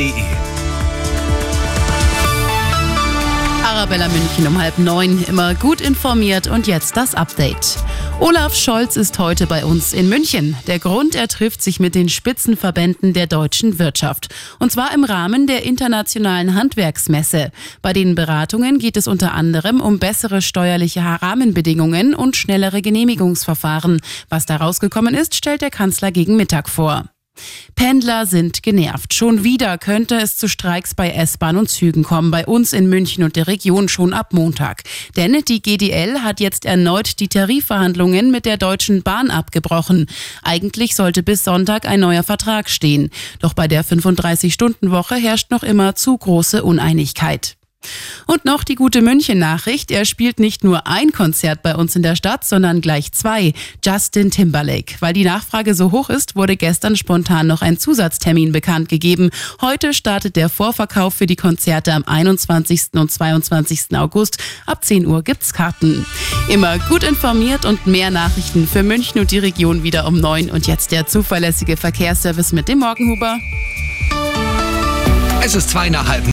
münchen.de 0.00 0.24
Arabella 3.64 4.08
München 4.08 4.46
um 4.46 4.58
halb 4.58 4.78
neun, 4.78 5.24
immer 5.24 5.54
gut 5.54 5.80
informiert 5.80 6.48
und 6.48 6.66
jetzt 6.66 6.96
das 6.96 7.14
Update. 7.14 7.76
Olaf 8.18 8.54
Scholz 8.54 8.96
ist 8.96 9.18
heute 9.18 9.46
bei 9.46 9.64
uns 9.64 9.94
in 9.94 10.08
München. 10.08 10.56
Der 10.66 10.78
Grund, 10.78 11.14
er 11.14 11.28
trifft 11.28 11.62
sich 11.62 11.80
mit 11.80 11.94
den 11.94 12.10
Spitzenverbänden 12.10 13.14
der 13.14 13.26
deutschen 13.26 13.78
Wirtschaft. 13.78 14.28
Und 14.58 14.70
zwar 14.72 14.92
im 14.92 15.04
Rahmen 15.04 15.46
der 15.46 15.64
internationalen 15.64 16.54
Handwerksmesse. 16.54 17.52
Bei 17.80 17.94
den 17.94 18.14
Beratungen 18.14 18.78
geht 18.78 18.98
es 18.98 19.08
unter 19.08 19.32
anderem 19.32 19.80
um 19.80 19.98
bessere 19.98 20.42
steuerliche 20.42 21.00
Rahmenbedingungen 21.00 22.14
und 22.14 22.36
schnellere 22.36 22.82
Genehmigungsverfahren. 22.82 24.00
Was 24.28 24.44
da 24.44 24.56
rausgekommen 24.56 25.14
ist, 25.14 25.34
stellt 25.34 25.62
der 25.62 25.70
Kanzler 25.70 26.10
gegen 26.10 26.36
Mittag 26.36 26.68
vor. 26.68 27.06
Pendler 27.74 28.26
sind 28.26 28.62
genervt. 28.62 29.14
Schon 29.14 29.44
wieder 29.44 29.78
könnte 29.78 30.16
es 30.16 30.36
zu 30.36 30.48
Streiks 30.48 30.94
bei 30.94 31.10
S-Bahn 31.10 31.56
und 31.56 31.68
Zügen 31.68 32.02
kommen, 32.02 32.30
bei 32.30 32.46
uns 32.46 32.72
in 32.72 32.88
München 32.88 33.24
und 33.24 33.36
der 33.36 33.46
Region 33.46 33.88
schon 33.88 34.12
ab 34.12 34.32
Montag. 34.32 34.82
Denn 35.16 35.36
die 35.48 35.62
GDL 35.62 36.20
hat 36.20 36.40
jetzt 36.40 36.64
erneut 36.64 37.20
die 37.20 37.28
Tarifverhandlungen 37.28 38.30
mit 38.30 38.44
der 38.44 38.56
Deutschen 38.56 39.02
Bahn 39.02 39.30
abgebrochen. 39.30 40.06
Eigentlich 40.42 40.94
sollte 40.94 41.22
bis 41.22 41.44
Sonntag 41.44 41.86
ein 41.86 42.00
neuer 42.00 42.22
Vertrag 42.22 42.68
stehen. 42.68 43.10
Doch 43.38 43.54
bei 43.54 43.68
der 43.68 43.84
35-Stunden-Woche 43.84 45.16
herrscht 45.16 45.50
noch 45.50 45.62
immer 45.62 45.94
zu 45.94 46.16
große 46.16 46.62
Uneinigkeit. 46.62 47.56
Und 48.26 48.44
noch 48.44 48.62
die 48.62 48.74
gute 48.74 49.02
München-Nachricht. 49.02 49.90
Er 49.90 50.04
spielt 50.04 50.38
nicht 50.38 50.62
nur 50.62 50.86
ein 50.86 51.12
Konzert 51.12 51.62
bei 51.62 51.74
uns 51.74 51.96
in 51.96 52.02
der 52.02 52.14
Stadt, 52.16 52.44
sondern 52.44 52.80
gleich 52.80 53.12
zwei. 53.12 53.52
Justin 53.84 54.30
Timberlake. 54.30 54.96
Weil 55.00 55.12
die 55.12 55.24
Nachfrage 55.24 55.74
so 55.74 55.90
hoch 55.90 56.10
ist, 56.10 56.36
wurde 56.36 56.56
gestern 56.56 56.96
spontan 56.96 57.46
noch 57.46 57.62
ein 57.62 57.78
Zusatztermin 57.78 58.52
bekannt 58.52 58.88
gegeben. 58.88 59.30
Heute 59.60 59.94
startet 59.94 60.36
der 60.36 60.48
Vorverkauf 60.48 61.14
für 61.14 61.26
die 61.26 61.36
Konzerte 61.36 61.92
am 61.92 62.04
21. 62.04 62.90
und 62.94 63.10
22. 63.10 63.96
August. 63.96 64.38
Ab 64.66 64.84
10 64.84 65.06
Uhr 65.06 65.22
gibt's 65.22 65.52
Karten. 65.52 66.06
Immer 66.48 66.78
gut 66.88 67.02
informiert 67.02 67.64
und 67.64 67.86
mehr 67.86 68.10
Nachrichten 68.10 68.68
für 68.68 68.82
München 68.82 69.20
und 69.20 69.30
die 69.30 69.38
Region 69.38 69.82
wieder 69.82 70.06
um 70.06 70.20
9. 70.20 70.50
Und 70.50 70.66
jetzt 70.66 70.92
der 70.92 71.06
zuverlässige 71.06 71.76
Verkehrsservice 71.76 72.52
mit 72.52 72.68
dem 72.68 72.80
Morgenhuber. 72.80 73.38
Es 75.42 75.54
ist 75.54 75.70
zwei 75.70 75.88
nach 75.88 76.06
halb 76.06 76.28